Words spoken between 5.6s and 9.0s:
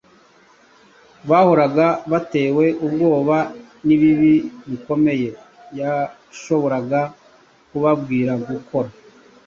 yashoboraga kubabwira gukora.